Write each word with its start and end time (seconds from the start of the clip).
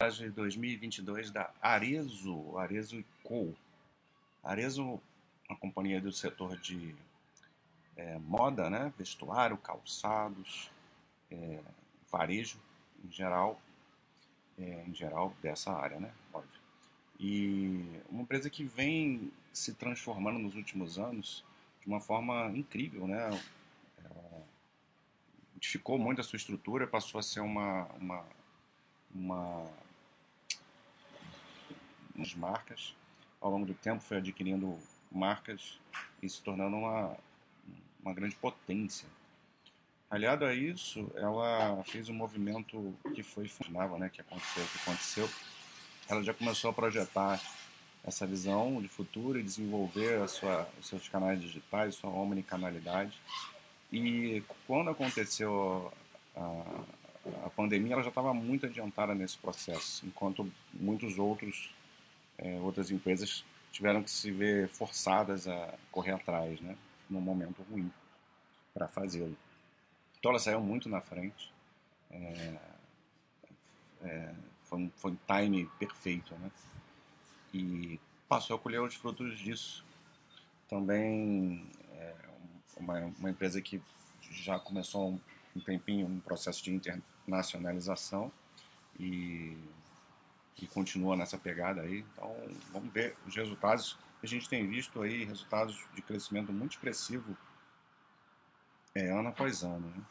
de 0.00 0.30
2022 0.30 1.32
da 1.32 1.52
Arezo, 1.60 2.56
Arezo 2.56 3.04
Co. 3.24 3.52
Arezo, 4.44 5.00
uma 5.50 5.58
companhia 5.58 6.00
do 6.00 6.12
setor 6.12 6.56
de 6.56 6.94
é, 7.96 8.16
moda, 8.20 8.70
né? 8.70 8.92
vestuário, 8.96 9.56
calçados, 9.56 10.70
é, 11.32 11.58
varejo 12.12 12.60
em 13.04 13.10
geral, 13.10 13.60
é, 14.56 14.84
em 14.86 14.94
geral 14.94 15.34
dessa 15.42 15.72
área, 15.72 15.98
né? 15.98 16.12
Óbvio. 16.32 16.60
E 17.18 17.84
uma 18.08 18.22
empresa 18.22 18.48
que 18.48 18.62
vem 18.62 19.32
se 19.52 19.74
transformando 19.74 20.38
nos 20.38 20.54
últimos 20.54 20.96
anos 20.96 21.44
de 21.80 21.88
uma 21.88 22.00
forma 22.00 22.52
incrível, 22.56 23.08
né? 23.08 23.30
Ela 23.98 24.46
modificou 25.54 25.98
muito 25.98 26.20
a 26.20 26.24
sua 26.24 26.36
estrutura, 26.36 26.86
passou 26.86 27.18
a 27.18 27.22
ser 27.24 27.40
uma, 27.40 27.86
uma, 27.96 28.24
uma 29.12 29.87
as 32.20 32.34
marcas. 32.34 32.94
Ao 33.40 33.50
longo 33.50 33.66
do 33.66 33.74
tempo 33.74 34.02
foi 34.02 34.18
adquirindo 34.18 34.78
marcas 35.10 35.78
e 36.22 36.28
se 36.28 36.42
tornando 36.42 36.76
uma, 36.76 37.16
uma 38.02 38.12
grande 38.12 38.34
potência. 38.36 39.08
Aliado 40.10 40.44
a 40.44 40.54
isso, 40.54 41.10
ela 41.16 41.82
fez 41.84 42.08
um 42.08 42.14
movimento 42.14 42.94
que 43.14 43.22
foi 43.22 43.46
funcionava, 43.46 43.98
né, 43.98 44.08
que 44.08 44.20
aconteceu, 44.20 44.64
que 44.66 44.78
aconteceu. 44.78 45.30
Ela 46.08 46.22
já 46.22 46.32
começou 46.32 46.70
a 46.70 46.72
projetar 46.72 47.40
essa 48.02 48.26
visão 48.26 48.80
de 48.80 48.88
futuro 48.88 49.38
e 49.38 49.42
desenvolver 49.42 50.26
sua, 50.28 50.66
os 50.80 50.88
seus 50.88 51.08
canais 51.08 51.40
digitais, 51.40 51.94
sua 51.94 52.10
omnicanalidade. 52.10 53.20
E 53.92 54.42
quando 54.66 54.90
aconteceu 54.90 55.92
a, 56.34 56.84
a 57.44 57.50
pandemia, 57.50 57.92
ela 57.92 58.02
já 58.02 58.08
estava 58.08 58.32
muito 58.32 58.64
adiantada 58.64 59.14
nesse 59.14 59.36
processo, 59.36 60.06
enquanto 60.06 60.50
muitos 60.72 61.18
outros 61.18 61.70
é, 62.38 62.58
outras 62.60 62.90
empresas 62.90 63.44
tiveram 63.72 64.02
que 64.02 64.10
se 64.10 64.30
ver 64.30 64.68
forçadas 64.68 65.46
a 65.46 65.74
correr 65.90 66.12
atrás, 66.12 66.60
né, 66.60 66.76
num 67.08 67.20
momento 67.20 67.62
ruim 67.70 67.92
para 68.72 68.88
fazê-lo. 68.88 69.36
Então 70.18 70.30
ela 70.30 70.38
saiu 70.38 70.60
muito 70.60 70.88
na 70.88 71.00
frente. 71.00 71.52
É, 72.10 72.58
é, 74.02 74.34
foi, 74.64 74.78
um, 74.78 74.90
foi 74.96 75.12
um 75.12 75.18
time 75.26 75.66
perfeito, 75.78 76.34
né? 76.36 76.50
E 77.52 78.00
passou 78.28 78.56
a 78.56 78.58
colher 78.58 78.80
os 78.80 78.94
frutos 78.94 79.38
disso. 79.38 79.84
Também 80.68 81.66
é 81.92 82.14
uma, 82.76 82.98
uma 83.18 83.30
empresa 83.30 83.60
que 83.60 83.80
já 84.30 84.58
começou 84.58 85.18
um 85.56 85.60
tempinho 85.60 86.06
um 86.06 86.20
processo 86.20 86.62
de 86.62 86.72
internacionalização 86.72 88.30
e 88.98 89.56
que 90.58 90.66
continua 90.66 91.16
nessa 91.16 91.38
pegada 91.38 91.82
aí. 91.82 92.04
Então, 92.12 92.34
vamos 92.72 92.92
ver 92.92 93.16
os 93.26 93.34
resultados. 93.34 93.96
A 94.20 94.26
gente 94.26 94.48
tem 94.48 94.66
visto 94.66 95.00
aí 95.00 95.24
resultados 95.24 95.86
de 95.94 96.02
crescimento 96.02 96.52
muito 96.52 96.72
expressivo 96.72 97.36
é, 98.92 99.08
ano 99.08 99.28
após 99.28 99.62
ano. 99.62 99.86
Né? 99.86 100.02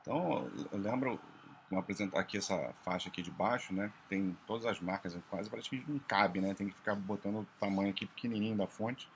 Então, 0.00 0.48
eu 0.70 0.78
lembro, 0.78 1.20
vou 1.68 1.80
apresentar 1.80 2.20
aqui 2.20 2.38
essa 2.38 2.72
faixa 2.84 3.08
aqui 3.08 3.22
de 3.22 3.30
baixo, 3.32 3.74
né? 3.74 3.92
Tem 4.08 4.36
todas 4.46 4.66
as 4.66 4.80
marcas, 4.80 5.18
quase 5.28 5.50
praticamente 5.50 5.90
não 5.90 5.98
cabe, 5.98 6.40
né? 6.40 6.54
Tem 6.54 6.68
que 6.68 6.74
ficar 6.74 6.94
botando 6.94 7.40
o 7.40 7.46
tamanho 7.58 7.90
aqui 7.90 8.06
pequenininho 8.06 8.56
da 8.56 8.68
fonte. 8.68 9.08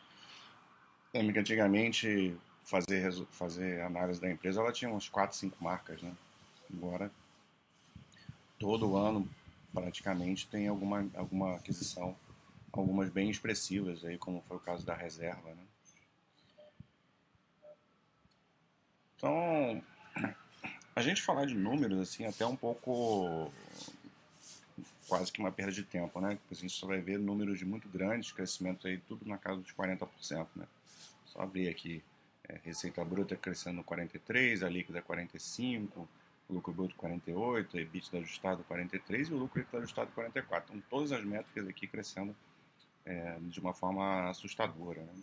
Lembro 1.14 1.32
que 1.32 1.38
antigamente 1.38 2.36
fazer, 2.64 3.12
fazer 3.30 3.82
análise 3.82 4.20
da 4.20 4.30
empresa, 4.30 4.60
ela 4.60 4.72
tinha 4.72 4.90
umas 4.90 5.08
4, 5.08 5.36
5 5.36 5.62
marcas, 5.62 6.02
né? 6.02 6.12
Agora 6.72 7.10
todo 8.62 8.96
ano 8.96 9.28
praticamente 9.74 10.46
tem 10.46 10.68
alguma, 10.68 11.04
alguma 11.14 11.56
aquisição, 11.56 12.16
algumas 12.70 13.10
bem 13.10 13.28
expressivas 13.28 14.04
aí, 14.04 14.16
como 14.16 14.40
foi 14.46 14.56
o 14.56 14.60
caso 14.60 14.86
da 14.86 14.94
reserva, 14.94 15.48
né? 15.50 15.64
Então, 19.16 19.82
a 20.94 21.02
gente 21.02 21.20
falar 21.22 21.46
de 21.46 21.56
números 21.56 21.98
assim 21.98 22.24
até 22.24 22.46
um 22.46 22.54
pouco 22.54 23.52
quase 25.08 25.32
que 25.32 25.40
uma 25.40 25.50
perda 25.50 25.72
de 25.72 25.82
tempo, 25.82 26.20
né? 26.20 26.38
A 26.48 26.54
gente 26.54 26.72
só 26.72 26.86
vai 26.86 27.00
ver 27.00 27.18
números 27.18 27.58
de 27.58 27.64
muito 27.64 27.88
grandes, 27.88 28.30
crescimento 28.30 28.86
aí 28.86 28.98
tudo 29.08 29.26
na 29.26 29.38
casa 29.38 29.60
dos 29.60 29.72
40%, 29.72 30.46
né? 30.54 30.66
Só 31.26 31.44
ver 31.46 31.68
aqui, 31.68 32.00
é, 32.48 32.60
receita 32.62 33.04
bruta 33.04 33.34
crescendo 33.34 33.82
43, 33.82 34.62
a 34.62 34.68
líquida 34.68 35.02
45, 35.02 36.08
lucro 36.50 36.72
bruto 36.72 36.94
48, 36.96 37.78
EBITDA 37.78 38.18
ajustado 38.18 38.64
43 38.64 39.28
e 39.28 39.34
o 39.34 39.38
lucro 39.38 39.60
líquido 39.60 39.78
ajustado 39.78 40.10
44. 40.12 40.74
Então, 40.74 40.82
todas 40.90 41.12
as 41.12 41.24
métricas 41.24 41.66
aqui 41.66 41.86
crescendo 41.86 42.34
é, 43.04 43.38
de 43.40 43.60
uma 43.60 43.72
forma 43.72 44.28
assustadora. 44.30 45.02
Né? 45.02 45.22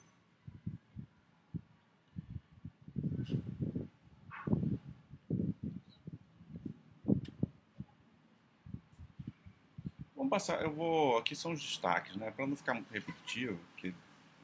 Vamos 10.16 10.30
passar, 10.30 10.62
eu 10.62 10.72
vou, 10.72 11.18
aqui 11.18 11.36
são 11.36 11.53
os 11.53 11.62
destaques, 11.62 12.16
né, 12.16 12.30
para 12.31 12.46
não 12.46 12.56
ficar 12.56 12.74
muito 12.74 12.91
repetitivo, 12.91 13.59
que 13.78 13.94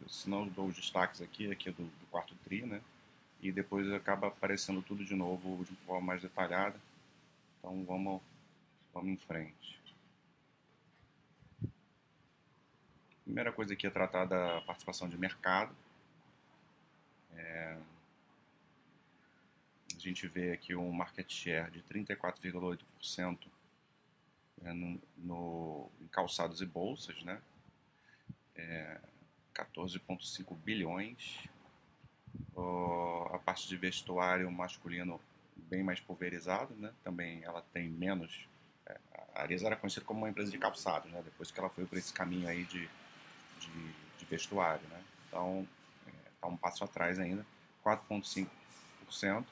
senão 0.08 0.46
eu 0.46 0.50
dou 0.50 0.68
os 0.68 0.76
destaques 0.76 1.22
aqui, 1.22 1.52
aqui 1.52 1.70
do, 1.70 1.84
do 1.84 2.06
quarto 2.10 2.34
tri, 2.44 2.66
né, 2.66 2.82
e 3.46 3.52
depois 3.52 3.92
acaba 3.92 4.28
aparecendo 4.28 4.82
tudo 4.82 5.06
de 5.06 5.16
novo 5.16 5.64
de 5.66 5.76
forma 5.86 6.08
mais 6.08 6.22
detalhada. 6.22 6.80
Então 7.60 7.84
vamos, 7.86 8.22
vamos 8.94 9.10
em 9.10 9.18
frente. 9.18 9.80
Primeira 13.24 13.52
coisa 13.52 13.74
aqui 13.74 13.86
é 13.86 13.90
tratar 13.90 14.26
da 14.26 14.62
participação 14.62 15.08
de 15.08 15.18
mercado. 15.18 15.76
É, 17.36 17.78
a 19.96 20.00
gente 20.00 20.28
vê 20.28 20.52
aqui 20.52 20.76
um 20.76 20.92
market 20.92 21.32
share 21.32 21.72
de 21.72 21.82
34,8% 21.84 23.48
é, 24.64 24.74
no, 24.74 25.02
no, 25.18 25.92
em 26.02 26.08
calçados 26.08 26.62
e 26.62 26.66
bolsas, 26.66 27.22
né? 27.24 27.42
É, 28.56 29.00
14,5 29.54 30.56
bilhões 30.58 31.48
a 33.34 33.40
parte 33.40 33.68
de 33.68 33.76
vestuário 33.76 34.50
masculino 34.52 35.20
bem 35.56 35.84
mais 35.84 36.00
pulverizado, 36.00 36.74
né? 36.76 36.92
Também 37.04 37.44
ela 37.44 37.62
tem 37.74 37.90
menos. 37.90 38.48
É, 38.86 38.98
a 39.34 39.42
Areza 39.42 39.66
era 39.66 39.76
conhecida 39.76 40.06
como 40.06 40.22
uma 40.22 40.30
empresa 40.30 40.52
de 40.52 40.58
calçados, 40.58 41.12
né? 41.12 41.22
Depois 41.24 41.52
que 41.52 41.60
ela 41.60 41.70
foi 41.70 41.86
por 41.86 41.98
esse 41.98 42.14
caminho 42.14 42.48
aí 42.48 42.64
de, 42.64 42.90
de, 43.60 43.94
de 44.18 44.26
vestuário, 44.30 44.88
né? 44.88 45.04
Então 45.28 45.68
está 46.36 46.48
é, 46.48 46.50
um 46.50 46.58
passo 46.58 46.84
atrás 46.84 47.20
ainda, 47.20 47.46
4,5%. 47.84 49.46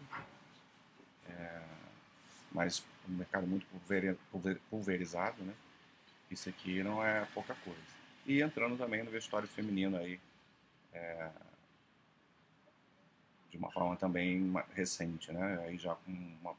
É, 1.29 1.61
mas 2.51 2.83
um 3.07 3.13
mercado 3.13 3.47
muito 3.47 3.65
pulverizado, 4.69 5.43
né? 5.43 5.53
Isso 6.29 6.49
aqui 6.49 6.81
não 6.83 7.03
é 7.03 7.25
pouca 7.33 7.55
coisa. 7.55 7.81
E 8.25 8.41
entrando 8.41 8.77
também 8.77 9.03
no 9.03 9.11
vestuário 9.11 9.47
feminino 9.47 9.97
aí, 9.97 10.19
é, 10.93 11.29
de 13.53 13.57
uma 13.59 13.71
forma 13.71 13.95
também 13.95 14.51
recente, 14.73 15.31
né? 15.31 15.63
Aí 15.63 15.77
já 15.77 15.93
com 15.93 16.11
uma, 16.41 16.55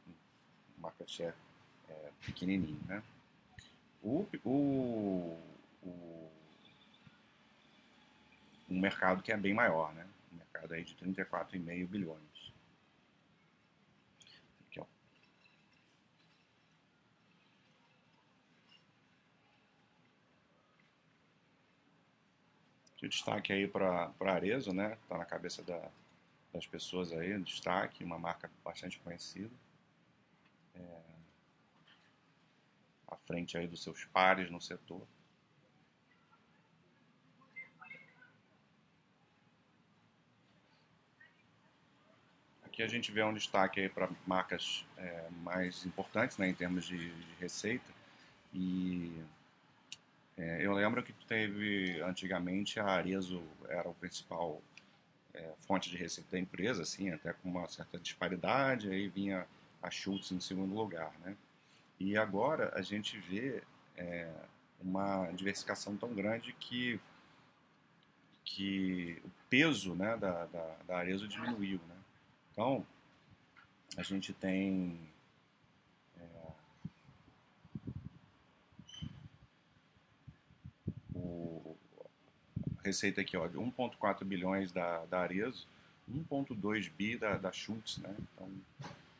market 0.78 1.10
share 1.10 1.34
é, 1.88 2.10
pequenininho, 2.24 2.80
né? 2.86 3.02
O, 4.00 4.24
o, 4.44 5.36
o, 5.82 6.30
um 8.70 8.78
mercado 8.78 9.24
que 9.24 9.32
é 9.32 9.36
bem 9.36 9.52
maior, 9.52 9.92
né? 9.92 10.06
Um 10.32 10.36
mercado 10.36 10.72
aí 10.72 10.84
de 10.84 10.94
34,5 10.94 11.88
bilhões. 11.88 12.52
Aqui, 14.68 14.78
ó. 14.78 14.86
Aqui 22.92 23.06
o 23.06 23.08
destaque 23.08 23.52
aí 23.52 23.66
para 23.66 24.12
a 24.20 24.30
Arezo, 24.30 24.72
né? 24.72 24.96
Tá 25.08 25.18
na 25.18 25.24
cabeça 25.24 25.60
da, 25.60 25.90
das 26.54 26.66
pessoas 26.68 27.12
aí, 27.12 27.36
destaque, 27.42 28.04
uma 28.04 28.16
marca 28.16 28.48
bastante 28.62 29.00
conhecida. 29.00 29.50
É, 30.76 31.00
à 33.08 33.16
frente 33.16 33.58
aí 33.58 33.66
dos 33.66 33.82
seus 33.82 34.04
pares 34.04 34.48
no 34.52 34.60
setor. 34.60 35.04
Aqui 42.64 42.84
a 42.84 42.88
gente 42.88 43.10
vê 43.10 43.22
um 43.24 43.34
destaque 43.34 43.80
aí 43.80 43.88
para 43.88 44.08
marcas 44.24 44.86
é, 44.96 45.28
mais 45.42 45.84
importantes 45.84 46.38
né, 46.38 46.48
em 46.48 46.54
termos 46.54 46.86
de, 46.86 47.10
de 47.10 47.34
receita. 47.40 47.92
E 48.52 49.12
é, 50.36 50.64
eu 50.64 50.72
lembro 50.72 51.02
que 51.02 51.12
teve 51.26 52.00
antigamente 52.02 52.78
a 52.78 52.86
Arezo 52.86 53.42
era 53.68 53.88
o 53.88 53.94
principal 53.94 54.62
é, 55.34 55.52
fonte 55.66 55.90
de 55.90 55.96
receita 55.96 56.30
da 56.32 56.38
empresa, 56.38 56.82
assim, 56.82 57.10
até 57.10 57.32
com 57.32 57.48
uma 57.48 57.68
certa 57.68 57.98
disparidade, 57.98 58.90
aí 58.90 59.08
vinha 59.08 59.46
a 59.82 59.90
Schultz 59.90 60.30
em 60.32 60.40
segundo 60.40 60.74
lugar, 60.74 61.12
né? 61.20 61.36
E 61.98 62.16
agora 62.16 62.72
a 62.74 62.82
gente 62.82 63.18
vê 63.18 63.62
é, 63.96 64.30
uma 64.80 65.30
diversificação 65.32 65.96
tão 65.96 66.12
grande 66.12 66.52
que, 66.52 67.00
que 68.44 69.20
o 69.24 69.30
peso 69.48 69.94
né, 69.94 70.16
da, 70.16 70.46
da, 70.46 70.76
da 70.86 70.98
Arezo 70.98 71.28
diminuiu. 71.28 71.80
Né? 71.88 71.96
Então, 72.52 72.86
a 73.96 74.02
gente 74.02 74.32
tem 74.32 74.98
é, 76.18 76.52
o, 81.14 81.76
a 82.73 82.73
receita 82.84 83.20
aqui 83.20 83.32
de 83.32 83.58
1,4 83.58 84.24
bilhões 84.24 84.70
da, 84.70 85.04
da 85.06 85.20
Arezo, 85.20 85.66
1,2 86.10 86.90
bi 86.96 87.16
da, 87.16 87.36
da 87.36 87.50
Schultz, 87.50 87.98
né? 87.98 88.14
Então, 88.18 88.48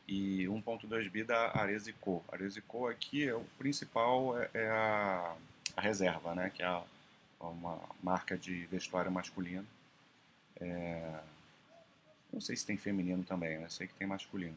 e 0.07 0.45
1.2 0.45 1.09
bi 1.09 1.23
da 1.23 1.57
Aresico. 1.57 2.23
Aresico 2.31 2.87
aqui 2.87 3.27
é 3.27 3.33
o 3.33 3.43
principal 3.57 4.39
é, 4.39 4.49
é 4.53 4.69
a, 4.69 5.35
a, 5.75 5.81
reserva, 5.81 6.35
né, 6.35 6.51
que 6.53 6.61
é 6.61 6.65
a, 6.65 6.83
uma 7.39 7.79
marca 8.01 8.37
de 8.37 8.65
vestuário 8.67 9.11
masculino. 9.11 9.65
É, 10.59 11.19
não 12.31 12.39
sei 12.39 12.55
se 12.55 12.65
tem 12.65 12.77
feminino 12.77 13.23
também, 13.23 13.57
né? 13.57 13.67
sei 13.69 13.87
que 13.87 13.93
tem 13.93 14.07
masculino. 14.07 14.55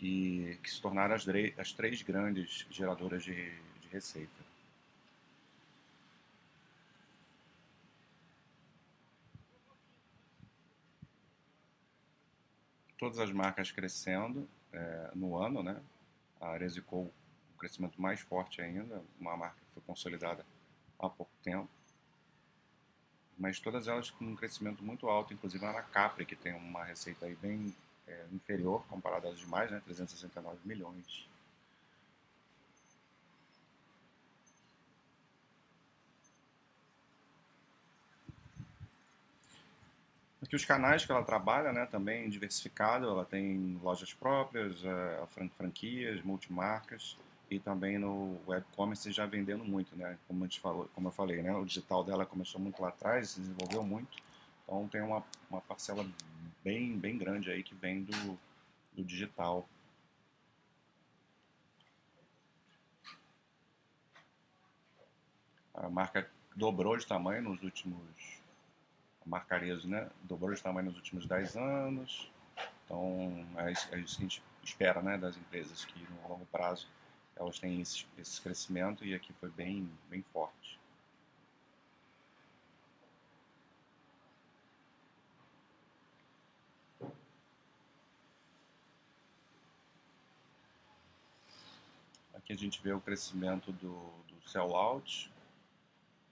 E 0.00 0.58
que 0.62 0.70
se 0.70 0.80
tornaram 0.80 1.14
as, 1.14 1.24
as 1.58 1.72
três 1.72 2.02
grandes 2.02 2.66
geradoras 2.70 3.22
de, 3.22 3.34
de 3.34 3.88
receita. 3.92 4.43
Todas 13.04 13.18
as 13.18 13.30
marcas 13.30 13.70
crescendo 13.70 14.48
é, 14.72 15.10
no 15.14 15.36
ano, 15.36 15.62
né? 15.62 15.78
A 16.40 16.48
Aresico, 16.48 16.96
um 16.96 17.58
crescimento 17.58 18.00
mais 18.00 18.20
forte 18.20 18.62
ainda, 18.62 19.02
uma 19.20 19.36
marca 19.36 19.56
que 19.56 19.74
foi 19.74 19.82
consolidada 19.86 20.44
há 20.98 21.08
pouco 21.08 21.30
tempo. 21.42 21.68
Mas 23.38 23.60
todas 23.60 23.88
elas 23.88 24.10
com 24.10 24.24
um 24.24 24.34
crescimento 24.34 24.82
muito 24.82 25.06
alto, 25.06 25.34
inclusive 25.34 25.64
a 25.66 25.82
Capri, 25.82 26.24
que 26.24 26.34
tem 26.34 26.54
uma 26.54 26.82
receita 26.82 27.26
aí 27.26 27.34
bem 27.34 27.74
é, 28.08 28.24
inferior 28.32 28.82
comparada 28.86 29.28
às 29.28 29.38
demais, 29.38 29.70
né? 29.70 29.82
369 29.84 30.58
milhões. 30.64 31.28
Aqui 40.44 40.56
os 40.56 40.64
canais 40.66 41.06
que 41.06 41.10
ela 41.10 41.24
trabalha, 41.24 41.72
né, 41.72 41.86
também 41.86 42.28
diversificado, 42.28 43.08
ela 43.08 43.24
tem 43.24 43.80
lojas 43.82 44.12
próprias, 44.12 44.82
uh, 44.82 45.48
franquias, 45.56 46.22
multimarcas 46.22 47.16
e 47.50 47.58
também 47.58 47.96
no 47.96 48.38
web-commerce 48.46 49.10
já 49.10 49.24
vendendo 49.24 49.64
muito, 49.64 49.96
né, 49.96 50.18
como, 50.28 50.44
a 50.44 50.46
gente 50.46 50.60
falou, 50.60 50.86
como 50.94 51.08
eu 51.08 51.12
falei, 51.12 51.40
né, 51.40 51.50
o 51.56 51.64
digital 51.64 52.04
dela 52.04 52.26
começou 52.26 52.60
muito 52.60 52.82
lá 52.82 52.88
atrás, 52.88 53.30
se 53.30 53.40
desenvolveu 53.40 53.82
muito, 53.82 54.18
então 54.62 54.86
tem 54.86 55.00
uma, 55.00 55.24
uma 55.48 55.62
parcela 55.62 56.06
bem, 56.62 56.98
bem 56.98 57.16
grande 57.16 57.50
aí 57.50 57.62
que 57.62 57.74
vem 57.74 58.02
do, 58.02 58.38
do 58.92 59.02
digital. 59.02 59.66
A 65.72 65.88
marca 65.88 66.30
dobrou 66.54 66.98
de 66.98 67.06
tamanho 67.06 67.42
nos 67.42 67.62
últimos 67.62 68.33
Arezzo 69.50 69.88
né, 69.88 70.10
dobrou 70.22 70.52
de 70.54 70.62
tamanho 70.62 70.86
nos 70.86 70.96
últimos 70.96 71.26
10 71.26 71.56
anos. 71.56 72.30
Então, 72.84 73.46
é 73.56 73.68
é 73.68 73.72
isso, 73.72 73.88
que 73.88 73.94
a 73.94 73.98
gente 73.98 74.42
espera 74.62 75.00
né, 75.02 75.16
das 75.18 75.36
empresas, 75.36 75.84
que 75.84 75.98
no 76.10 76.28
longo 76.28 76.46
prazo 76.46 76.86
elas 77.36 77.58
têm 77.58 77.80
esse, 77.80 78.06
esse 78.18 78.40
crescimento 78.40 79.04
e 79.04 79.14
aqui 79.14 79.32
foi 79.34 79.50
bem, 79.50 79.90
bem 80.08 80.22
forte. 80.32 80.78
Aqui 92.34 92.52
a 92.52 92.56
gente 92.56 92.80
vê 92.82 92.92
o 92.92 93.00
crescimento 93.00 93.72
do, 93.72 94.12
do 94.28 94.48
sell-out, 94.48 95.32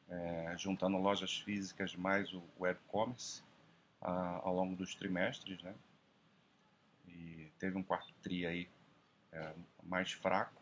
é, 0.09 0.55
juntando 0.59 0.97
lojas 0.99 1.39
físicas 1.39 1.95
mais 1.95 2.33
o 2.33 2.43
web 2.59 2.79
commerce 2.89 3.43
ao 4.01 4.55
longo 4.55 4.75
dos 4.75 4.95
trimestres, 4.95 5.63
né? 5.63 5.75
E 7.07 7.53
teve 7.59 7.77
um 7.77 7.83
quarto 7.83 8.13
tri 8.23 8.45
aí 8.45 8.69
é, 9.31 9.55
mais 9.83 10.13
fraco. 10.13 10.61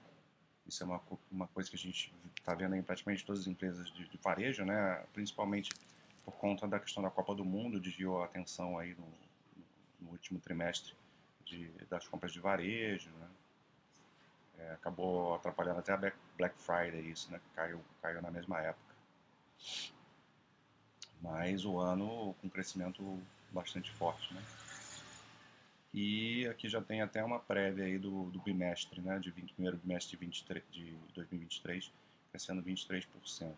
Isso 0.66 0.82
é 0.82 0.86
uma, 0.86 1.02
uma 1.30 1.48
coisa 1.48 1.70
que 1.70 1.76
a 1.76 1.78
gente 1.78 2.14
está 2.38 2.54
vendo 2.54 2.76
em 2.76 2.82
praticamente 2.82 3.24
todas 3.24 3.42
as 3.42 3.46
empresas 3.46 3.90
de, 3.92 4.06
de 4.06 4.18
varejo, 4.18 4.64
né? 4.64 5.04
Principalmente 5.12 5.70
por 6.24 6.34
conta 6.34 6.68
da 6.68 6.78
questão 6.78 7.02
da 7.02 7.10
Copa 7.10 7.34
do 7.34 7.44
Mundo, 7.44 7.80
desviou 7.80 8.22
a 8.22 8.26
atenção 8.26 8.78
aí 8.78 8.94
no, 8.94 9.08
no 10.00 10.10
último 10.10 10.38
trimestre 10.38 10.94
de, 11.44 11.68
das 11.88 12.06
compras 12.06 12.32
de 12.32 12.40
varejo, 12.40 13.10
né? 13.10 13.28
É, 14.58 14.72
acabou 14.72 15.34
atrapalhando 15.34 15.80
até 15.80 15.92
a 15.92 16.12
Black 16.36 16.58
Friday 16.58 17.10
isso, 17.10 17.32
né? 17.32 17.40
Caiu, 17.54 17.82
caiu 18.02 18.20
na 18.20 18.30
mesma 18.30 18.60
época. 18.60 18.89
Mas 21.20 21.64
o 21.64 21.78
ano 21.78 22.34
com 22.40 22.48
crescimento 22.48 23.20
bastante 23.52 23.90
forte, 23.90 24.32
né? 24.32 24.42
E 25.92 26.46
aqui 26.46 26.68
já 26.68 26.80
tem 26.80 27.02
até 27.02 27.22
uma 27.22 27.40
prévia 27.40 27.84
aí 27.84 27.98
do, 27.98 28.30
do 28.30 28.38
bimestre, 28.40 29.00
né? 29.00 29.18
De 29.18 29.30
20, 29.30 29.52
primeiro 29.54 29.76
bimestre 29.76 30.16
de, 30.16 30.24
23, 30.24 30.64
de 30.70 30.92
2023, 31.14 31.92
crescendo 32.30 32.62
23%. 32.62 33.52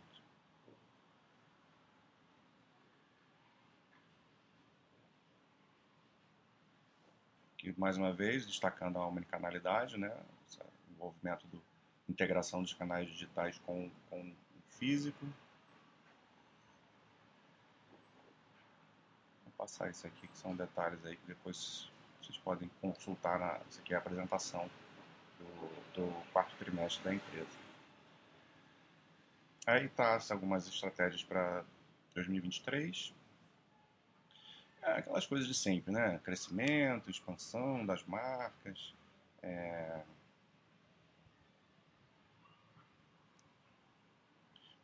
Aqui, 7.55 7.75
mais 7.79 7.97
uma 7.99 8.13
vez, 8.13 8.47
destacando 8.47 8.99
a 8.99 9.07
omnicanalidade, 9.07 9.99
né? 9.99 10.11
O 10.59 10.93
envolvimento 10.95 11.47
da 11.47 11.59
integração 12.09 12.63
dos 12.63 12.73
canais 12.73 13.09
digitais 13.09 13.59
com, 13.59 13.91
com 14.09 14.21
o 14.21 14.35
físico, 14.71 15.27
passar 19.63 19.89
isso 19.91 20.07
aqui, 20.09 20.27
que 20.27 20.39
são 20.39 20.57
detalhes 20.57 21.05
aí 21.07 21.17
que 21.17 21.27
depois 21.27 21.89
vocês 22.21 22.37
podem 22.39 22.69
consultar. 22.81 23.39
Na, 23.39 23.61
isso 23.71 23.81
aqui 23.81 23.93
é 23.93 23.97
a 23.97 24.01
apresentação 24.01 24.69
do, 25.39 26.03
do 26.03 26.33
quarto 26.33 26.57
trimestre 26.57 27.05
da 27.05 27.15
empresa. 27.15 27.63
Aí 29.65 29.89
tá 29.91 30.19
algumas 30.31 30.67
estratégias 30.67 31.23
para 31.23 31.65
2023. 32.15 33.15
É, 34.83 34.93
aquelas 34.95 35.27
coisas 35.27 35.47
de 35.47 35.55
sempre, 35.55 35.93
né? 35.93 36.21
Crescimento, 36.25 37.09
expansão 37.09 37.87
das 37.87 38.03
marcas. 38.03 38.93
É... 39.41 40.03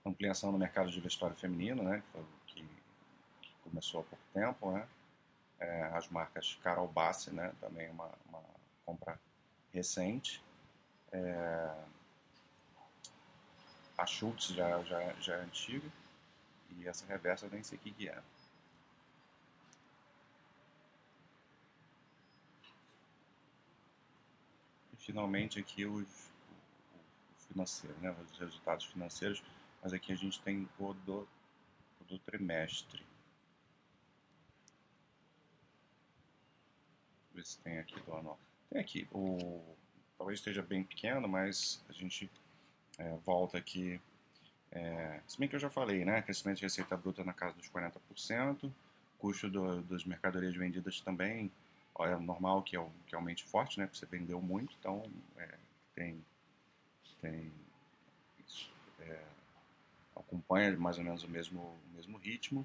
Ampliação 0.06 0.52
no 0.52 0.58
mercado 0.58 0.88
de 0.88 1.00
vestuário 1.00 1.36
feminino, 1.36 1.82
né? 1.82 2.00
Que 2.00 2.12
foi 2.12 2.37
começou 3.68 4.00
há 4.00 4.04
pouco 4.04 4.24
tempo, 4.32 4.72
né? 4.72 4.88
É, 5.60 5.82
as 5.94 6.08
marcas 6.08 6.58
Carol 6.62 6.88
Bassi, 6.88 7.32
né? 7.32 7.52
Também 7.60 7.90
uma, 7.90 8.10
uma 8.28 8.42
compra 8.84 9.18
recente. 9.72 10.42
É, 11.12 11.74
a 13.96 14.06
Schultz 14.06 14.48
já, 14.48 14.82
já, 14.84 15.12
já 15.14 15.36
é 15.36 15.40
antiga. 15.42 15.88
E 16.70 16.86
essa 16.86 17.06
reversa 17.06 17.46
eu 17.46 17.50
nem 17.50 17.62
sei 17.62 17.76
o 17.78 17.80
que, 17.80 18.08
é. 18.08 18.22
E 24.92 24.96
finalmente 24.96 25.58
aqui 25.58 25.84
os, 25.84 26.06
o 26.06 27.48
financeiro, 27.48 27.96
né? 28.00 28.14
Os 28.30 28.38
resultados 28.38 28.86
financeiros. 28.86 29.42
Mas 29.82 29.92
aqui 29.92 30.12
a 30.12 30.16
gente 30.16 30.40
tem 30.42 30.68
o 30.78 30.92
do, 30.92 31.28
o 32.00 32.04
do 32.04 32.18
trimestre. 32.20 33.04
Ver 37.38 37.46
se 37.46 37.58
tem 37.58 37.78
aqui 37.78 37.98
do 38.00 38.14
anual. 38.14 38.38
Tem 38.70 38.80
aqui, 38.80 39.08
o, 39.12 39.62
talvez 40.16 40.40
esteja 40.40 40.62
bem 40.62 40.82
pequeno, 40.82 41.28
mas 41.28 41.82
a 41.88 41.92
gente 41.92 42.30
é, 42.98 43.16
volta 43.24 43.56
aqui. 43.56 44.00
É, 44.70 45.20
se 45.26 45.38
bem 45.38 45.48
que 45.48 45.56
eu 45.56 45.60
já 45.60 45.70
falei, 45.70 46.04
né? 46.04 46.20
Crescimento 46.22 46.58
de 46.58 46.64
receita 46.64 46.96
bruta 46.96 47.24
na 47.24 47.32
casa 47.32 47.56
dos 47.56 47.70
40%, 47.70 48.70
custo 49.18 49.48
do, 49.48 49.82
das 49.82 50.04
mercadorias 50.04 50.54
vendidas 50.54 51.00
também 51.00 51.50
é 52.00 52.16
normal 52.16 52.62
que, 52.62 52.76
que 53.06 53.14
aumente 53.14 53.44
forte, 53.44 53.78
né? 53.78 53.86
Porque 53.86 53.98
você 53.98 54.06
vendeu 54.06 54.40
muito, 54.40 54.74
então 54.78 55.02
é, 55.36 55.54
tem, 55.96 56.24
tem 57.20 57.50
isso, 58.46 58.70
é, 59.00 59.20
acompanha 60.14 60.76
mais 60.76 60.96
ou 60.96 61.02
menos 61.02 61.24
o 61.24 61.28
mesmo, 61.28 61.60
o 61.60 61.96
mesmo 61.96 62.16
ritmo, 62.18 62.64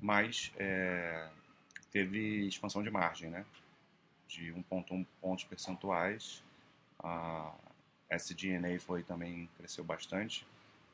mas 0.00 0.50
é, 0.56 1.28
teve 1.90 2.46
expansão 2.46 2.82
de 2.82 2.90
margem, 2.90 3.28
né? 3.28 3.44
De 4.32 4.52
1,1 4.52 5.06
pontos 5.20 5.44
percentuais. 5.44 6.42
Ah, 6.98 7.52
SG&A 8.10 8.78
foi 8.80 9.02
também 9.02 9.48
cresceu 9.56 9.84
bastante, 9.84 10.46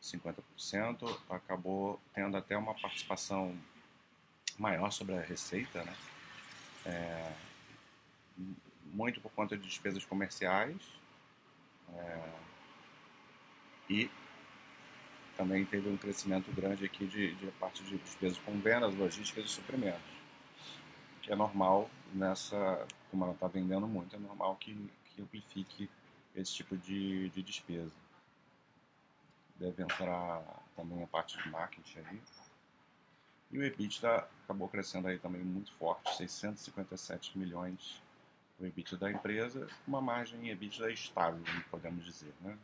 50%, 0.02 1.18
acabou 1.28 2.00
tendo 2.14 2.36
até 2.36 2.56
uma 2.56 2.74
participação 2.74 3.56
maior 4.58 4.90
sobre 4.90 5.16
a 5.16 5.20
receita, 5.20 5.82
né? 5.82 5.96
É, 6.86 7.32
muito 8.92 9.20
por 9.20 9.30
conta 9.32 9.56
de 9.56 9.66
despesas 9.66 10.04
comerciais 10.04 10.76
é, 11.92 12.30
e 13.90 14.10
também 15.36 15.64
teve 15.64 15.88
um 15.88 15.96
crescimento 15.96 16.50
grande 16.52 16.84
aqui 16.84 17.06
de, 17.06 17.34
de 17.34 17.46
parte 17.52 17.82
de 17.82 17.98
despesas 17.98 18.38
com 18.38 18.58
vendas, 18.60 18.94
logísticas 18.94 19.44
e 19.44 19.48
suprimentos, 19.48 20.12
que 21.22 21.32
é 21.32 21.36
normal 21.36 21.90
nessa, 22.12 22.86
como 23.10 23.24
ela 23.24 23.34
está 23.34 23.46
vendendo 23.46 23.86
muito, 23.86 24.14
é 24.14 24.18
normal 24.18 24.56
que, 24.56 24.74
que 25.06 25.22
amplifique 25.22 25.90
esse 26.34 26.54
tipo 26.54 26.76
de, 26.76 27.28
de 27.30 27.42
despesa. 27.42 27.92
Deve 29.56 29.82
entrar 29.82 30.42
também 30.76 31.02
a 31.02 31.06
parte 31.06 31.36
de 31.42 31.48
marketing 31.50 31.98
aí. 31.98 32.20
E 33.50 33.58
o 33.58 33.64
EBITDA 33.64 34.28
acabou 34.44 34.68
crescendo 34.68 35.08
aí 35.08 35.18
também 35.18 35.42
muito 35.42 35.72
forte, 35.72 36.16
657 36.16 37.36
milhões 37.38 38.00
o 38.58 38.66
EBITDA 38.66 38.96
da 38.96 39.10
empresa, 39.10 39.68
uma 39.86 40.00
margem 40.00 40.50
EBITDA 40.50 40.90
estável, 40.90 41.40
podemos 41.70 42.04
dizer, 42.04 42.34
né? 42.40 42.58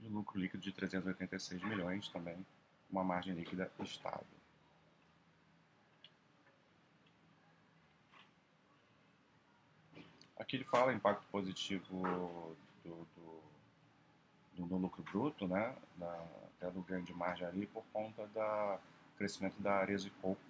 E 0.00 0.08
lucro 0.08 0.38
líquido 0.38 0.62
de 0.62 0.72
386 0.72 1.62
milhões 1.62 2.08
também, 2.08 2.46
uma 2.90 3.02
margem 3.02 3.34
líquida 3.34 3.70
estável. 3.80 4.26
Aqui 10.42 10.56
ele 10.56 10.64
fala 10.64 10.92
impacto 10.92 11.24
positivo 11.30 11.84
do, 11.86 12.56
do, 12.84 13.06
do, 14.66 14.76
lucro 14.76 15.04
bruto, 15.04 15.46
né? 15.46 15.72
Da, 15.96 16.26
até 16.56 16.68
do 16.68 16.82
ganho 16.82 17.04
de 17.04 17.14
margem 17.14 17.46
ali 17.46 17.64
por 17.68 17.84
conta 17.92 18.26
do 18.26 18.78
crescimento 19.16 19.62
da 19.62 19.74
Arezzo 19.74 20.08
e 20.08 20.10
Coco, 20.10 20.40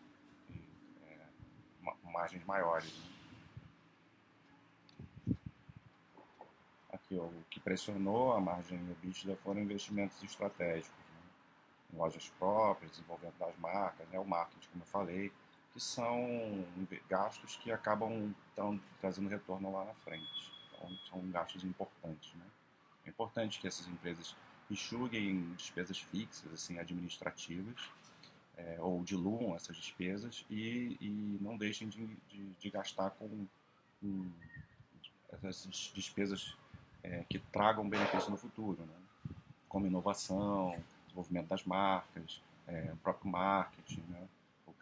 é, 1.06 1.26
margens 2.10 2.42
maiores. 2.46 2.90
Né? 5.26 5.36
Aqui, 6.94 7.18
ó, 7.18 7.24
o 7.24 7.44
que 7.50 7.60
pressionou 7.60 8.32
a 8.32 8.40
margem 8.40 8.78
EBITDA 8.78 9.36
foram 9.44 9.60
investimentos 9.60 10.22
estratégicos, 10.22 10.90
né? 10.90 11.20
em 11.92 11.96
lojas 11.98 12.30
próprias, 12.38 12.92
desenvolvimento 12.92 13.36
das 13.36 13.58
marcas, 13.58 14.08
né? 14.08 14.18
o 14.18 14.24
marketing, 14.24 14.68
como 14.70 14.84
eu 14.84 14.88
falei, 14.88 15.30
que 15.74 15.80
são 15.80 16.64
gastos 17.10 17.56
que 17.56 17.70
acabam 17.70 18.34
tão, 18.54 18.80
trazendo 19.00 19.28
retorno 19.28 19.72
lá 19.72 19.84
na 19.84 19.94
frente. 19.94 20.52
Então, 20.72 20.90
são 21.08 21.30
gastos 21.30 21.64
importantes. 21.64 22.32
Né? 22.34 22.44
É 23.06 23.10
importante 23.10 23.60
que 23.60 23.66
essas 23.66 23.86
empresas 23.86 24.36
enxuguem 24.70 25.52
despesas 25.54 25.98
fixas, 25.98 26.52
assim, 26.52 26.78
administrativas, 26.78 27.90
é, 28.56 28.76
ou 28.80 29.02
diluam 29.02 29.54
essas 29.54 29.76
despesas 29.76 30.44
e, 30.48 30.96
e 31.00 31.38
não 31.40 31.56
deixem 31.56 31.88
de, 31.88 32.06
de, 32.28 32.52
de 32.58 32.70
gastar 32.70 33.10
com, 33.10 33.46
com, 34.00 34.30
essas 35.42 35.90
despesas 35.94 36.56
é, 37.02 37.24
que 37.28 37.38
tragam 37.38 37.88
benefício 37.88 38.30
no 38.30 38.36
futuro, 38.36 38.84
né? 38.84 39.34
como 39.68 39.86
inovação, 39.86 40.78
desenvolvimento 41.06 41.48
das 41.48 41.64
marcas, 41.64 42.42
é, 42.66 42.90
o 42.92 42.96
próprio 42.98 43.30
marketing, 43.30 44.02
né? 44.08 44.28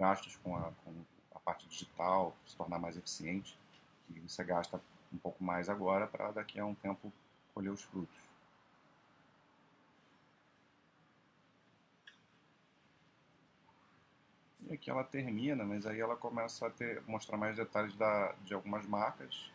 gastos 0.01 0.37
com 0.43 0.57
a, 0.57 0.73
com 0.83 0.95
a 1.41 1.45
parte 1.45 1.67
digital, 1.69 2.37
se 2.47 2.57
tornar 2.57 2.79
mais 2.79 2.97
eficiente, 2.97 3.57
que 4.07 4.21
você 4.21 4.45
gasta 4.45 4.81
um 5.13 5.19
pouco 5.19 5.43
mais 5.43 5.69
agora 5.69 6.07
para 6.07 6.31
daqui 6.31 6.59
a 6.59 6.65
um 6.65 6.75
tempo 6.75 7.13
colher 7.55 7.71
os 7.71 7.83
frutos. 7.83 8.31
E 14.69 14.75
aqui 14.75 14.89
ela 14.89 15.03
termina, 15.03 15.65
mas 15.65 15.85
aí 15.85 16.01
ela 16.01 16.17
começa 16.17 16.67
a 16.67 16.71
ter, 16.71 17.03
mostrar 17.07 17.37
mais 17.37 17.57
detalhes 17.57 17.95
da, 17.97 18.33
de 18.45 18.55
algumas 18.55 18.87
marcas. 18.87 19.51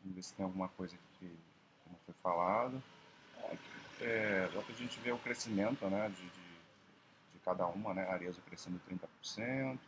Vamos 0.00 0.16
ver 0.16 0.22
se 0.22 0.34
tem 0.34 0.44
alguma 0.44 0.68
coisa 0.70 0.96
que, 1.18 1.26
que 1.28 1.88
não 1.88 1.98
foi 2.04 2.14
falado. 2.20 2.82
É, 4.00 4.48
dá 4.52 4.60
pra 4.60 4.74
gente 4.74 4.98
ver 5.00 5.12
o 5.12 5.18
crescimento 5.18 5.88
né, 5.88 6.08
de, 6.08 6.22
de, 6.22 6.60
de 7.32 7.38
cada 7.44 7.64
uma, 7.66 7.94
né? 7.94 8.04
A 8.06 8.14
Arezzo 8.14 8.42
crescendo 8.42 8.80
30%. 8.90 9.78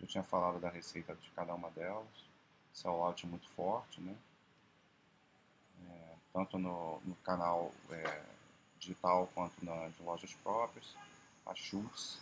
Já 0.00 0.06
tinha 0.06 0.24
falado 0.24 0.60
da 0.60 0.68
receita 0.68 1.14
de 1.14 1.30
cada 1.30 1.54
uma 1.54 1.70
delas. 1.70 2.06
Sell-out 2.72 3.26
muito 3.26 3.48
forte, 3.50 4.00
né? 4.00 4.16
É, 5.88 6.14
tanto 6.32 6.58
no, 6.58 7.00
no 7.04 7.16
canal 7.16 7.72
é, 7.90 8.22
digital 8.78 9.28
quanto 9.34 9.64
na, 9.64 9.88
de 9.88 10.02
lojas 10.02 10.32
próprias. 10.34 10.94
A 11.44 11.54
Schultz, 11.54 12.20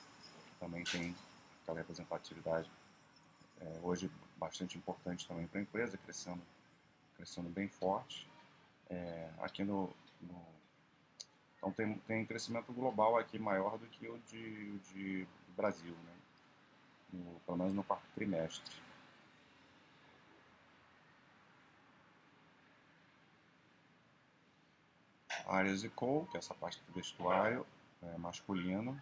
também 0.58 0.84
tem 0.84 1.14
aquela 1.62 1.78
representatividade 1.78 2.70
é, 3.60 3.80
hoje 3.82 4.10
bastante 4.36 4.78
importante 4.78 5.26
também 5.26 5.46
para 5.46 5.58
a 5.58 5.62
empresa, 5.62 5.98
crescendo, 5.98 6.42
crescendo 7.16 7.48
bem 7.48 7.68
forte. 7.68 8.28
É, 8.88 9.30
aqui 9.40 9.64
no, 9.64 9.90
no, 10.20 10.46
então 11.56 11.72
tem, 11.72 11.94
tem 12.06 12.24
crescimento 12.24 12.72
global 12.72 13.18
aqui 13.18 13.38
maior 13.38 13.76
do 13.78 13.86
que 13.86 14.08
o 14.08 14.18
de, 14.30 14.78
de 14.78 15.26
Brasil, 15.56 15.94
né? 16.04 16.12
Pelo 17.44 17.58
menos 17.58 17.74
no 17.74 17.84
quarto 17.84 18.04
trimestre. 18.14 18.74
Áreas 25.46 25.84
e 25.84 25.88
Co, 25.88 26.26
que 26.30 26.36
é 26.36 26.40
essa 26.40 26.54
parte 26.54 26.80
do 26.88 26.92
vestuário 26.92 27.64
é, 28.02 28.18
masculino, 28.18 29.00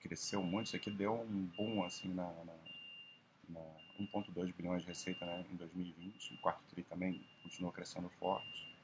cresceu 0.00 0.42
muito. 0.42 0.66
Isso 0.66 0.76
aqui 0.76 0.90
deu 0.90 1.14
um 1.14 1.46
boom 1.56 1.82
assim 1.82 2.12
na, 2.12 2.30
na, 2.44 2.54
na 3.48 3.60
1,2 4.00 4.54
bilhões 4.54 4.82
de 4.82 4.88
receita 4.88 5.24
né, 5.24 5.44
em 5.50 5.56
2020. 5.56 6.34
O 6.34 6.38
quarto 6.38 6.62
tri 6.70 6.82
também 6.82 7.24
continuou 7.42 7.72
crescendo 7.72 8.08
forte. 8.10 8.77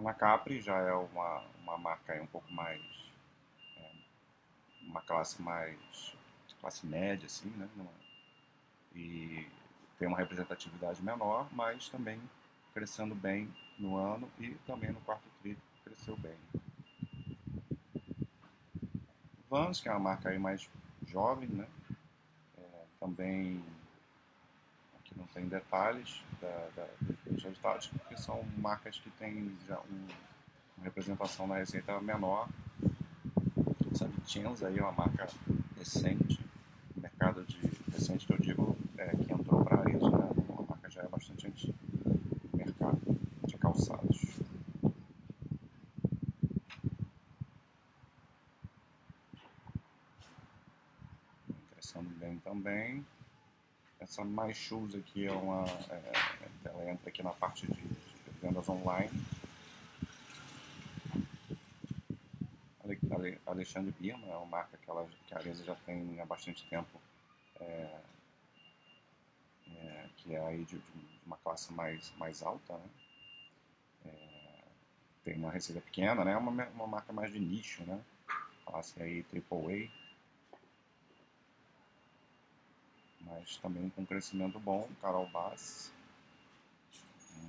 A 0.00 0.02
Nacapri 0.02 0.62
já 0.62 0.78
é 0.78 0.94
uma, 0.94 1.44
uma 1.62 1.76
marca 1.76 2.14
aí 2.14 2.20
um 2.22 2.26
pouco 2.26 2.50
mais. 2.50 2.80
É, 3.76 3.90
uma 4.80 5.02
classe 5.02 5.42
mais. 5.42 6.16
classe 6.58 6.86
média, 6.86 7.26
assim, 7.26 7.50
né? 7.50 7.68
E 8.94 9.46
tem 9.98 10.08
uma 10.08 10.16
representatividade 10.16 11.02
menor, 11.02 11.46
mas 11.52 11.90
também 11.90 12.18
crescendo 12.72 13.14
bem 13.14 13.54
no 13.78 13.98
ano 13.98 14.26
e 14.38 14.54
também 14.66 14.90
no 14.90 15.02
quarto 15.02 15.28
tri 15.42 15.58
cresceu 15.84 16.16
bem. 16.16 16.38
Vans, 19.50 19.82
que 19.82 19.88
é 19.90 19.92
uma 19.92 20.00
marca 20.00 20.30
aí 20.30 20.38
mais 20.38 20.66
jovem, 21.08 21.48
né? 21.50 21.68
É, 22.56 22.84
também 22.98 23.62
aqui 24.94 25.18
não 25.18 25.26
tem 25.26 25.46
detalhes 25.46 26.24
da, 26.40 26.68
da, 26.74 26.88
dos 27.02 27.19
resultados, 27.42 27.86
porque 27.88 28.16
são 28.16 28.42
marcas 28.58 28.98
que 28.98 29.10
têm 29.10 29.56
já 29.66 29.78
um, 29.78 30.06
uma 30.76 30.84
representação 30.84 31.46
na 31.46 31.56
receita 31.56 32.00
menor. 32.00 32.48
Essa 33.92 34.06
Vincenza 34.06 34.68
aí 34.68 34.78
é 34.78 34.82
uma 34.82 34.92
marca 34.92 35.28
recente, 35.76 36.38
mercado 36.96 37.44
de 37.44 37.58
recente 37.92 38.26
que 38.26 38.32
eu 38.32 38.38
digo 38.38 38.76
é, 38.96 39.08
que 39.16 39.32
entrou 39.32 39.64
para 39.64 39.90
isso, 39.90 40.10
né? 40.10 40.30
Uma 40.48 40.66
marca 40.68 40.90
já 40.90 41.02
é 41.02 41.08
bastante 41.08 41.46
antiga 41.46 41.74
mercado 42.80 43.00
de 43.46 43.56
calçados. 43.56 44.18
Crescendo 51.70 52.10
bem 52.18 52.38
também. 52.38 53.04
Essa 54.10 54.24
Mais 54.24 54.56
Shoes 54.56 54.96
aqui 54.96 55.24
é 55.24 55.30
uma. 55.30 55.64
É, 55.88 56.12
ela 56.64 56.90
entra 56.90 57.08
aqui 57.08 57.22
na 57.22 57.30
parte 57.30 57.64
de, 57.64 57.80
de 57.80 58.40
vendas 58.42 58.68
online. 58.68 59.08
Alexandre 63.46 63.94
Birman 64.00 64.28
é 64.28 64.36
uma 64.36 64.46
marca 64.46 64.76
que, 64.76 64.90
ela, 64.90 65.06
que 65.28 65.32
a 65.32 65.38
Areza 65.38 65.62
já 65.62 65.76
tem 65.86 66.20
há 66.20 66.26
bastante 66.26 66.64
tempo 66.68 67.00
é, 67.60 68.00
é, 69.76 70.08
que 70.16 70.34
é 70.34 70.44
aí 70.44 70.64
de, 70.64 70.76
de, 70.76 71.20
uma 71.24 71.36
classe 71.36 71.72
mais, 71.72 72.12
mais 72.16 72.42
alta, 72.42 72.76
né? 72.78 72.90
É, 74.06 74.64
tem 75.24 75.36
uma 75.36 75.52
receita 75.52 75.80
pequena, 75.80 76.24
né? 76.24 76.36
Uma, 76.36 76.66
uma 76.70 76.86
marca 76.88 77.12
mais 77.12 77.32
de 77.32 77.38
nicho, 77.38 77.84
né? 77.84 78.00
Classe 78.66 79.00
aí 79.00 79.24
AAA. 79.32 79.99
Mas 83.22 83.56
também 83.58 83.90
com 83.90 84.04
crescimento 84.04 84.58
bom, 84.58 84.88
Carol 85.00 85.28
Bass, 85.30 85.92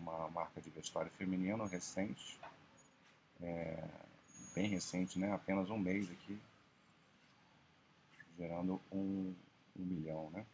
uma 0.02 0.30
marca 0.30 0.62
de 0.62 0.70
vestuário 0.70 1.12
feminino 1.12 1.66
recente, 1.66 2.40
é, 3.42 3.84
bem 4.54 4.68
recente, 4.68 5.18
né? 5.18 5.34
Apenas 5.34 5.70
um 5.70 5.78
mês 5.78 6.10
aqui. 6.12 6.40
gerando 8.38 8.82
um, 8.92 9.34
um 9.78 9.86
milhão, 9.86 10.30
né? 10.32 10.46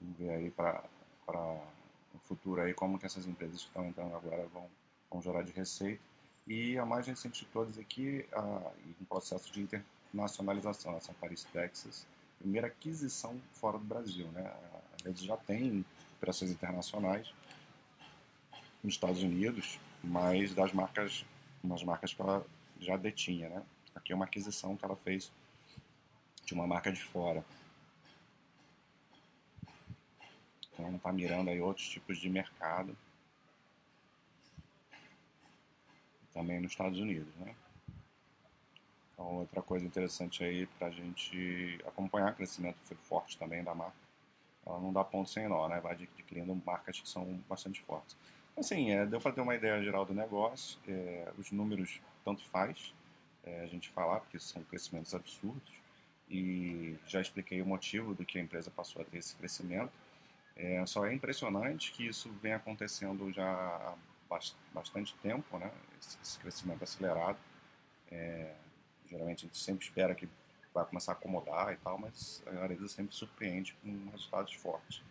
Vamos 0.00 0.18
ver 0.18 0.30
aí 0.30 0.50
para 0.50 0.84
o 1.26 2.18
futuro 2.26 2.60
aí 2.60 2.74
como 2.74 2.98
que 2.98 3.06
essas 3.06 3.26
empresas 3.26 3.62
que 3.62 3.68
estão 3.68 3.86
entrando 3.86 4.14
agora 4.14 4.46
vão, 4.48 4.68
vão 5.10 5.22
gerar 5.22 5.42
de 5.42 5.52
receita. 5.52 6.02
E 6.46 6.78
a 6.78 6.86
mais 6.86 7.06
recente 7.06 7.44
de 7.44 7.50
todas 7.50 7.78
aqui, 7.78 8.26
um 9.00 9.04
processo 9.04 9.52
de 9.52 9.62
internacionalização, 10.12 10.96
essa 10.96 11.12
Paris 11.14 11.44
Texas, 11.44 12.06
primeira 12.38 12.68
aquisição 12.68 13.40
fora 13.52 13.78
do 13.78 13.84
Brasil, 13.84 14.26
né? 14.28 14.42
A 14.42 15.04
Rede 15.04 15.26
já 15.26 15.36
tem 15.36 15.84
operações 16.16 16.50
internacionais 16.50 17.32
nos 18.82 18.94
Estados 18.94 19.22
Unidos, 19.22 19.78
mas 20.02 20.54
das 20.54 20.72
marcas, 20.72 21.24
umas 21.62 21.82
marcas 21.82 22.14
que 22.14 22.22
ela 22.22 22.46
já 22.80 22.96
detinha, 22.96 23.48
né? 23.48 23.62
Aqui 23.94 24.12
é 24.12 24.16
uma 24.16 24.24
aquisição 24.24 24.76
que 24.76 24.84
ela 24.84 24.96
fez 24.96 25.30
de 26.44 26.54
uma 26.54 26.66
marca 26.66 26.90
de 26.92 27.02
fora. 27.02 27.44
Então 30.72 30.94
está 30.94 31.12
mirando 31.12 31.50
aí 31.50 31.60
outros 31.60 31.88
tipos 31.88 32.18
de 32.18 32.30
mercado. 32.30 32.96
Também 36.32 36.60
nos 36.60 36.70
Estados 36.70 36.98
Unidos, 36.98 37.34
né? 37.36 37.54
Então, 39.28 39.40
outra 39.40 39.60
coisa 39.60 39.84
interessante 39.84 40.42
aí 40.42 40.66
para 40.78 40.86
a 40.86 40.90
gente 40.90 41.78
acompanhar, 41.86 42.32
o 42.32 42.34
crescimento 42.34 42.78
foi 42.84 42.96
forte 42.96 43.36
também 43.36 43.62
da 43.62 43.74
marca. 43.74 43.96
Ela 44.66 44.80
não 44.80 44.90
dá 44.90 45.04
ponto 45.04 45.28
sem 45.28 45.46
nó, 45.46 45.68
né? 45.68 45.80
Vai 45.80 45.92
adquirindo 45.92 46.54
marcas 46.64 46.98
que 46.98 47.06
são 47.06 47.38
bastante 47.46 47.82
fortes. 47.82 48.16
Assim, 48.56 48.90
é, 48.90 49.04
deu 49.04 49.20
para 49.20 49.32
ter 49.32 49.42
uma 49.42 49.54
ideia 49.54 49.82
geral 49.82 50.06
do 50.06 50.14
negócio. 50.14 50.78
É, 50.88 51.30
os 51.36 51.52
números 51.52 52.00
tanto 52.24 52.42
faz 52.46 52.94
é, 53.44 53.60
a 53.60 53.66
gente 53.66 53.90
falar, 53.90 54.20
porque 54.20 54.38
são 54.38 54.62
crescimentos 54.64 55.14
absurdos. 55.14 55.74
E 56.30 56.96
já 57.06 57.20
expliquei 57.20 57.60
o 57.60 57.66
motivo 57.66 58.14
do 58.14 58.24
que 58.24 58.38
a 58.38 58.42
empresa 58.42 58.70
passou 58.70 59.02
a 59.02 59.04
ter 59.04 59.18
esse 59.18 59.36
crescimento. 59.36 59.92
É, 60.56 60.84
só 60.86 61.06
é 61.06 61.12
impressionante 61.12 61.92
que 61.92 62.06
isso 62.06 62.30
vem 62.42 62.54
acontecendo 62.54 63.30
já 63.30 63.46
há 63.46 63.94
bastante 64.72 65.14
tempo, 65.16 65.58
né? 65.58 65.70
Esse, 66.00 66.18
esse 66.22 66.38
crescimento 66.38 66.82
acelerado. 66.82 67.38
É, 68.10 68.54
geralmente 69.08 69.44
a 69.44 69.48
gente 69.48 69.58
sempre 69.58 69.84
espera 69.84 70.14
que 70.14 70.28
vai 70.72 70.84
começar 70.84 71.12
a 71.12 71.14
acomodar 71.14 71.72
e 71.72 71.76
tal, 71.76 71.98
mas 71.98 72.42
a 72.46 72.64
empresa 72.64 72.88
sempre 72.88 73.14
surpreende 73.14 73.74
com 73.82 74.10
resultados 74.10 74.54
fortes. 74.54 75.02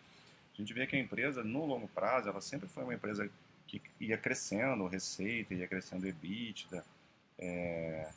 A 0.54 0.56
gente 0.56 0.72
vê 0.72 0.86
que 0.86 0.96
a 0.96 0.98
empresa, 0.98 1.44
no 1.44 1.66
longo 1.66 1.86
prazo, 1.88 2.28
ela 2.28 2.40
sempre 2.40 2.68
foi 2.68 2.82
uma 2.82 2.94
empresa 2.94 3.30
que 3.66 3.80
ia 4.00 4.16
crescendo 4.16 4.86
receita, 4.86 5.54
ia 5.54 5.68
crescendo 5.68 6.06
EBITDA, 6.06 6.84
é, 7.38 8.10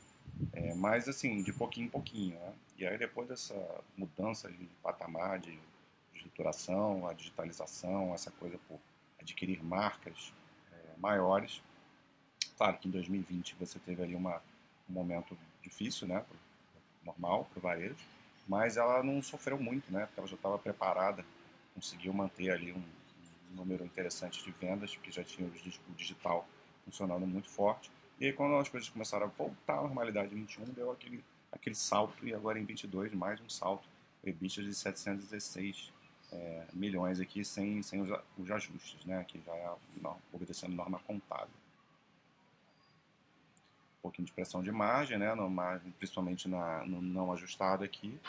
é, 0.53 0.73
mas 0.73 1.07
assim, 1.07 1.43
de 1.43 1.53
pouquinho 1.53 1.88
em 1.88 1.89
pouquinho. 1.89 2.39
Né? 2.39 2.53
E 2.77 2.88
aí 2.88 2.97
depois 2.97 3.27
dessa 3.27 3.83
mudança 3.97 4.50
de 4.50 4.65
patamar 4.81 5.39
de 5.39 5.59
estruturação, 6.15 7.07
a 7.07 7.13
digitalização, 7.13 8.13
essa 8.13 8.31
coisa 8.31 8.57
por 8.67 8.79
adquirir 9.19 9.63
marcas 9.63 10.33
é, 10.71 10.97
maiores. 10.97 11.61
Claro 12.57 12.77
que 12.77 12.88
em 12.88 12.91
2020 12.91 13.55
você 13.59 13.77
teve 13.79 14.01
ali 14.01 14.15
uma, 14.15 14.41
um 14.89 14.93
momento 14.93 15.38
difícil, 15.62 16.08
né, 16.08 16.25
normal 17.03 17.46
para 17.51 17.60
o 17.60 17.62
varejo, 17.62 18.06
mas 18.48 18.77
ela 18.77 19.03
não 19.03 19.22
sofreu 19.22 19.60
muito, 19.60 19.91
né, 19.91 20.06
porque 20.06 20.20
ela 20.20 20.27
já 20.27 20.36
estava 20.36 20.58
preparada, 20.58 21.25
conseguiu 21.74 22.13
manter 22.13 22.51
ali 22.51 22.72
um, 22.72 22.77
um, 22.77 23.56
número 23.56 23.86
interessante 23.86 24.44
de 24.44 24.51
vendas, 24.51 24.96
porque 24.96 25.12
já 25.12 25.24
tinha 25.24 25.48
o 25.48 25.94
digital 25.96 26.48
funcionando 26.86 27.25
muito 27.25 27.50
forte. 27.50 27.89
E 28.20 28.25
aí 28.25 28.34
quando 28.34 28.56
as 28.56 28.70
coisas 28.70 28.89
começaram 28.89 29.25
a 29.25 29.30
voltar 29.30 29.80
à 29.80 29.82
normalidade 29.82 30.34
em 30.34 30.39
21, 30.39 30.65
deu 30.65 30.91
aquele, 30.91 31.24
aquele 31.51 31.75
salto, 31.75 32.25
e 32.25 32.34
agora 32.34 32.60
em 32.60 32.65
22 32.65 33.13
mais 33.13 33.39
um 33.39 33.50
salto, 33.50 33.88
EBITDA 34.24 34.63
de 34.63 34.75
716 34.75 35.92
é, 36.31 36.66
milhões 36.74 37.20
aqui 37.20 37.44
sem, 37.44 37.81
sem 37.83 38.01
os, 38.01 38.09
os, 38.38 38.51
ajustes, 38.51 39.03
né? 39.05 39.24
que 39.27 39.42
já 39.46 39.53
é 39.53 39.72
obedecendo 40.31 40.74
norma 40.74 41.00
contábil. 41.00 41.53
Um 44.01 44.09
pouquinho 44.09 44.25
de 44.25 44.33
pressão 44.33 44.64
de 44.64 44.72
margem, 44.72 45.18
né? 45.18 45.33
no, 45.35 45.50
margem, 45.50 45.92
principalmente 45.92 46.48
na, 46.48 46.85
no 46.85 47.01
não 47.01 47.31
ajustado 47.31 47.83
aqui, 47.83 48.20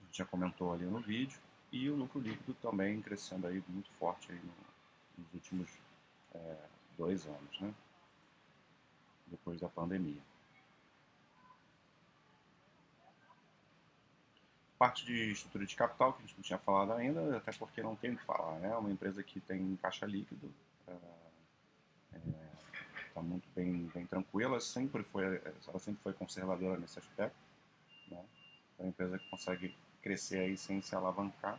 a 0.00 0.04
gente 0.04 0.18
já 0.18 0.24
comentou 0.24 0.72
ali 0.72 0.84
no 0.84 1.00
vídeo, 1.00 1.38
e 1.70 1.88
o 1.90 1.94
lucro 1.94 2.20
líquido 2.20 2.54
também 2.54 3.00
crescendo 3.00 3.46
aí 3.46 3.62
muito 3.68 3.90
forte 3.92 4.32
aí 4.32 4.38
no, 4.38 5.22
nos 5.22 5.34
últimos 5.34 5.68
é, 6.34 6.56
dois 6.96 7.26
anos, 7.26 7.60
né? 7.60 7.72
depois 9.26 9.60
da 9.60 9.68
pandemia. 9.68 10.20
parte 14.80 15.04
de 15.04 15.32
estrutura 15.32 15.66
de 15.66 15.76
capital, 15.76 16.14
que 16.14 16.22
a 16.22 16.26
gente 16.26 16.36
não 16.38 16.42
tinha 16.42 16.58
falado 16.58 16.92
ainda, 16.94 17.36
até 17.36 17.52
porque 17.52 17.82
não 17.82 17.94
tem 17.94 18.12
o 18.12 18.16
que 18.16 18.24
falar, 18.24 18.58
né? 18.60 18.70
É 18.70 18.76
uma 18.76 18.90
empresa 18.90 19.22
que 19.22 19.38
tem 19.38 19.76
caixa 19.76 20.06
líquido, 20.06 20.50
está 20.80 20.92
é, 22.14 22.49
é, 23.16 23.20
muito 23.20 23.48
bem, 23.54 23.90
bem 23.94 24.06
tranquila, 24.06 24.60
sempre 24.60 25.02
foi, 25.02 25.40
ela 25.66 25.78
sempre 25.78 26.02
foi 26.02 26.12
conservadora 26.12 26.78
nesse 26.78 26.98
aspecto, 26.98 27.36
né? 28.08 28.24
É 28.78 28.82
uma 28.82 28.88
empresa 28.88 29.18
que 29.18 29.28
consegue 29.28 29.74
crescer 30.02 30.38
aí 30.38 30.56
sem 30.56 30.80
se 30.80 30.94
alavancar. 30.94 31.58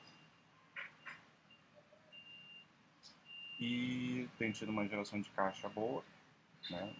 E 3.59 4.27
tem 4.39 4.51
tido 4.51 4.69
uma 4.69 4.87
geração 4.87 5.21
de 5.21 5.29
caixa 5.29 5.69
boa, 5.69 6.03
né? 6.69 6.93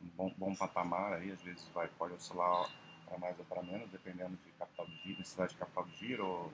Um 0.00 0.06
bom, 0.16 0.34
bom 0.36 0.54
patamar 0.54 1.14
aí, 1.14 1.30
às 1.30 1.42
vezes 1.42 1.68
vai, 1.74 1.88
pode 1.88 2.14
oscilar 2.14 2.70
para 3.04 3.18
mais 3.18 3.38
ou 3.38 3.44
para 3.44 3.62
menos, 3.62 3.90
dependendo 3.90 4.36
de 4.36 4.52
capital 4.52 4.86
de 4.86 4.96
giro, 5.02 5.18
necessidade 5.18 5.52
de 5.52 5.58
capital 5.58 5.84
de 5.84 5.96
giro 5.96 6.26
ou, 6.26 6.52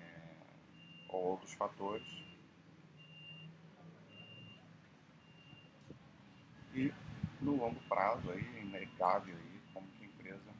é, 0.00 0.34
ou 1.08 1.24
outros 1.24 1.52
fatores. 1.52 2.27
E 6.78 6.94
no 7.40 7.56
longo 7.56 7.80
prazo, 7.88 8.30
aí, 8.30 8.46
é 8.56 8.62
inegável 8.62 9.34
aí, 9.34 9.60
como 9.74 9.88
que 9.88 10.04
a 10.04 10.06
empresa 10.06 10.50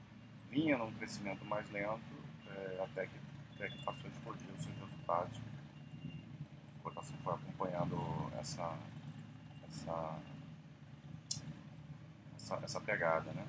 vinha 0.50 0.76
num 0.76 0.92
crescimento 0.94 1.44
mais 1.44 1.70
lento 1.70 2.00
é, 2.48 2.82
até, 2.82 3.06
que, 3.06 3.14
até 3.54 3.68
que 3.68 3.84
passou 3.84 4.04
a 4.04 4.08
explodir 4.08 4.48
os 4.52 4.64
seus 4.64 4.76
resultados. 4.78 5.40
A 6.80 6.82
cotação 6.82 7.16
foi 7.18 7.34
acompanhando 7.34 7.96
essa, 8.36 8.76
essa, 9.68 10.18
essa, 12.34 12.56
essa 12.64 12.80
pegada, 12.80 13.30
né? 13.30 13.46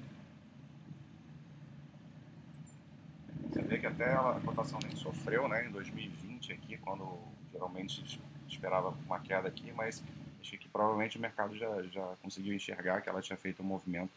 Você 3.47 3.63
vê 3.63 3.79
que 3.79 3.87
até 3.87 4.13
a 4.13 4.39
cotação 4.45 4.77
nem 4.83 4.95
sofreu 4.95 5.47
né, 5.47 5.65
em 5.65 5.71
2020 5.71 6.53
aqui, 6.53 6.77
quando 6.77 7.17
geralmente 7.51 8.21
esperava 8.47 8.89
uma 9.07 9.19
queda 9.19 9.47
aqui, 9.47 9.71
mas 9.71 10.03
acho 10.41 10.57
que 10.57 10.67
provavelmente 10.69 11.17
o 11.17 11.21
mercado 11.21 11.55
já, 11.55 11.81
já 11.83 12.15
conseguiu 12.21 12.53
enxergar 12.53 13.01
que 13.01 13.09
ela 13.09 13.21
tinha 13.21 13.37
feito 13.37 13.61
um 13.61 13.65
movimento, 13.65 14.11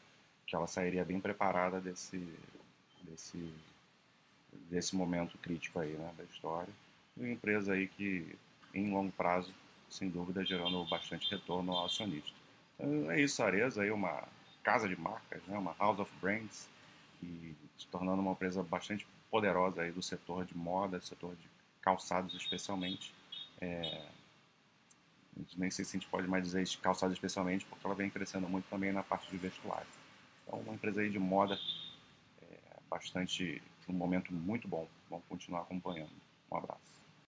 que 0.46 0.54
ela 0.54 0.66
sairia 0.66 1.04
bem 1.04 1.20
preparada 1.20 1.80
desse, 1.80 2.18
desse, 3.02 3.52
desse 4.70 4.96
momento 4.96 5.38
crítico 5.38 5.78
aí 5.78 5.92
né, 5.92 6.12
da 6.16 6.24
história. 6.24 6.72
E 7.16 7.20
uma 7.20 7.32
empresa 7.32 7.74
aí 7.74 7.88
que, 7.88 8.36
em 8.74 8.90
longo 8.90 9.12
prazo, 9.12 9.52
sem 9.90 10.08
dúvida, 10.08 10.44
gerando 10.44 10.84
bastante 10.86 11.30
retorno 11.30 11.72
ao 11.72 11.86
acionista. 11.86 12.32
Então, 12.78 13.10
é 13.10 13.20
isso, 13.20 13.42
Areza, 13.42 13.82
aí 13.82 13.90
uma 13.90 14.26
casa 14.62 14.88
de 14.88 14.98
marcas, 14.98 15.42
né, 15.46 15.58
uma 15.58 15.74
house 15.78 15.98
of 15.98 16.12
brands, 16.20 16.68
e 17.22 17.54
se 17.78 17.86
tornando 17.88 18.20
uma 18.20 18.32
empresa 18.32 18.62
bastante 18.62 19.06
poderosa 19.30 19.82
aí 19.82 19.92
do 19.92 20.02
setor 20.02 20.44
de 20.44 20.56
moda, 20.56 21.00
setor 21.00 21.34
de 21.36 21.48
calçados 21.80 22.34
especialmente. 22.34 23.12
É, 23.60 24.02
nem 25.56 25.70
sei 25.70 25.84
se 25.84 25.96
a 25.96 25.98
gente 25.98 26.08
pode 26.08 26.28
mais 26.28 26.44
dizer 26.44 26.64
de 26.64 26.78
calçados 26.78 27.14
especialmente, 27.14 27.64
porque 27.64 27.86
ela 27.86 27.94
vem 27.94 28.10
crescendo 28.10 28.48
muito 28.48 28.68
também 28.68 28.92
na 28.92 29.02
parte 29.02 29.30
de 29.30 29.36
vestuário. 29.36 29.86
Então, 30.46 30.60
uma 30.60 30.74
empresa 30.74 31.00
aí 31.00 31.10
de 31.10 31.18
moda 31.18 31.58
é, 32.42 32.58
bastante, 32.90 33.62
um 33.88 33.92
momento 33.92 34.32
muito 34.32 34.68
bom. 34.68 34.86
Vamos 35.08 35.24
continuar 35.28 35.62
acompanhando. 35.62 36.12
Um 36.50 36.56
abraço. 36.56 36.91